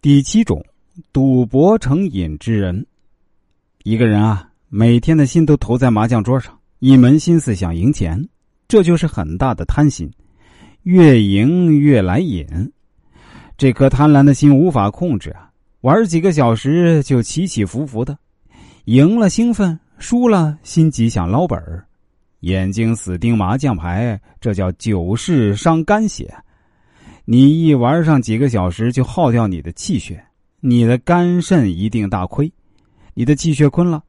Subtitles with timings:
[0.00, 0.64] 第七种，
[1.12, 2.86] 赌博成瘾之人。
[3.82, 8.28] 一个人啊，每天的心都投在麻将桌上，一门心思想赢钱，
[8.68, 10.08] 这就是很大的贪心，
[10.84, 12.46] 越赢越来瘾。
[13.56, 15.50] 这颗贪婪的心无法控制啊，
[15.80, 18.16] 玩几个小时就起起伏伏的，
[18.84, 21.84] 赢了兴奋，输了心急想捞本儿，
[22.40, 26.32] 眼睛死盯麻将牌，这叫久视伤肝血。
[27.30, 30.24] 你一玩上几个小时，就耗掉你的气血，
[30.60, 32.50] 你的肝肾一定大亏。
[33.12, 34.02] 你的气血亏了，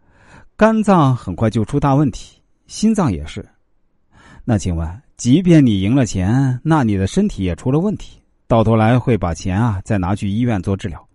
[0.55, 3.45] 肝脏很快就出大问题，心脏也是。
[4.45, 11.05] 那请问，即便你赢了钱，那你的身体也出了问题，到头来会把钱啊再拿去医院做治疗。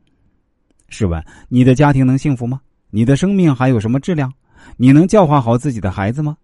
[0.91, 2.61] 试问，你的家庭能幸福吗？
[2.91, 4.31] 你的生命还有什么质量？
[4.77, 6.37] 你能教化好自己的孩子吗？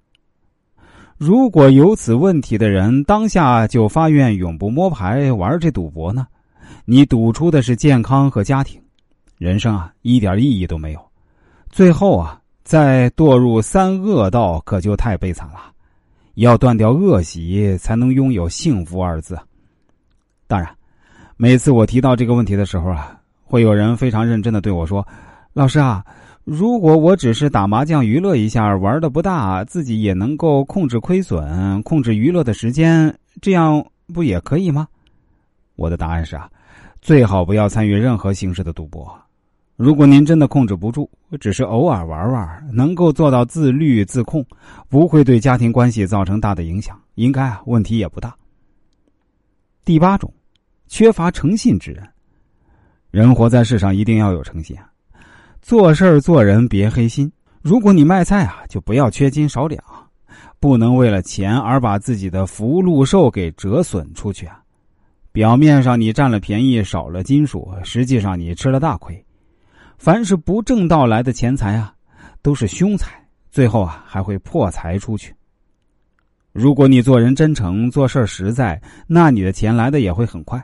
[1.20, 6.26] 如果有此问题的人当下就发愿永不摸牌玩这赌博呢？
[6.86, 8.80] 你赌出的是健康和家庭，
[9.36, 11.10] 人生啊一点意义都没有。
[11.68, 15.56] 最后啊，再堕入三恶道，可就太悲惨了。
[16.36, 19.38] 要断掉恶习，才能拥有幸福二字。
[20.46, 20.74] 当然，
[21.36, 25.06] 每次我提到这个问题的时候啊，会有人非常认真的对我说
[25.52, 26.02] ：“老师啊，
[26.44, 34.88] 如果我只是打麻将娱乐一下，玩的不大，自己也能够控制亏损，控制娱乐的时间，这样不也可以吗？”
[35.76, 36.50] 我的答案是啊，
[37.00, 39.16] 最好不要参与任何形式的赌博。
[39.76, 41.08] 如果您真的控制不住，
[41.40, 44.44] 只是偶尔玩玩，能够做到自律自控，
[44.88, 48.34] 不会对家庭关系造成大的影响，应该啊问题也不大。
[49.84, 50.32] 第八种，
[50.86, 52.06] 缺乏诚信之人。
[53.10, 54.76] 人活在世上一定要有诚信，
[55.62, 57.30] 做事做人别黑心。
[57.62, 59.82] 如果你卖菜啊，就不要缺斤少两，
[60.58, 64.60] 不能为了钱而把自己的福禄寿给折损出去啊。
[65.30, 69.24] 表面上你占了便宜，少了金属，实际上你吃了大亏。
[69.98, 71.94] 凡是不正道来的钱财啊，
[72.40, 75.34] 都是凶财，最后啊还会破财出去。
[76.52, 80.60] 如果你做人真诚，做事实在，那你的钱来的也会很快。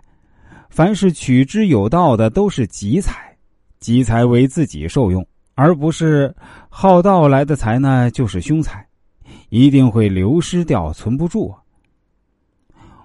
[0.70, 3.35] 凡是取之有道的，都是吉财，
[3.78, 6.34] 吉财为自己受用，而不是
[6.69, 8.87] 好道来的财呢，就是凶财，
[9.48, 11.54] 一定会流失掉，存不住。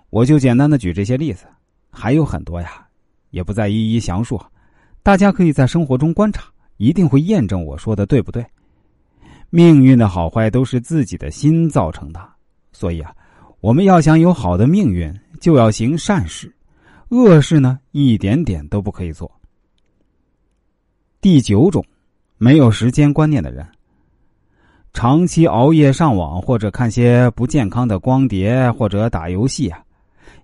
[0.09, 1.45] 我就简单的举这些例子，
[1.89, 2.85] 还有很多呀，
[3.29, 4.39] 也不再一一详述。
[5.03, 6.43] 大家可以在生活中观察，
[6.77, 8.45] 一定会验证我说的对不对。
[9.49, 12.19] 命运的好坏都是自己的心造成的，
[12.71, 13.13] 所以啊，
[13.59, 16.53] 我们要想有好的命运，就要行善事，
[17.09, 19.29] 恶事呢一点点都不可以做。
[21.21, 21.85] 第九种，
[22.39, 23.63] 没有时间观念的人，
[24.91, 29.83] 长期熬夜上网或者看些不健康的光碟或者打游戏啊，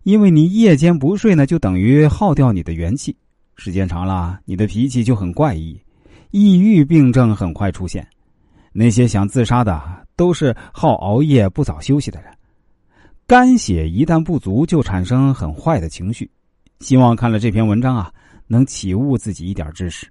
[0.03, 3.17] 因为你夜间不睡呢，就等于耗掉你的元气。
[3.55, 5.81] 时间长了，你的脾气就很怪异，
[6.29, 8.07] 抑郁病症很快出现。
[8.71, 9.81] 那些想自杀的，
[10.15, 12.31] 都是好熬夜、不早休息的人。
[13.25, 16.29] 肝血一旦不足，就产生很坏的情绪。
[16.81, 18.13] 希望看了这篇文章啊，
[18.45, 20.07] 能启悟自己一点知识。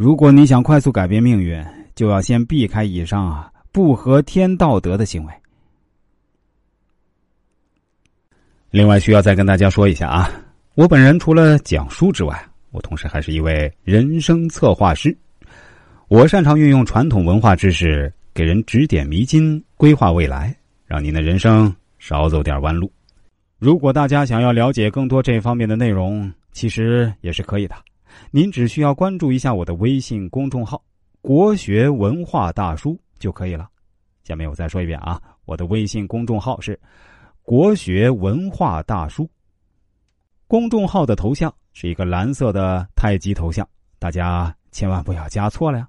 [0.00, 1.62] 如果你想快速改变命运，
[1.94, 5.32] 就要先避开以上啊不合天道德的行为。
[8.70, 10.32] 另外，需要再跟大家说一下啊。
[10.74, 15.14] 我本人除了讲书之外，我同时还是一位人生策划师。
[16.08, 20.56] 我擅长运用传统文化知识，给人指点迷津，规划未来，
[20.86, 22.90] 让您的人生少走点弯路。
[23.58, 27.74] 如果大家想要了解更多这方面的内容，其实也是可以的。
[28.30, 30.82] 您只需要关注一下我的微信公众号
[31.20, 33.68] “国学文化大叔”就可以了。
[34.22, 36.78] 下面我再说一遍啊，我的微信公众号是
[37.42, 39.28] “国学文化大叔”。
[40.46, 45.88] 公众号的头像是一个蓝色的太极头像，大家千万不要加错了呀。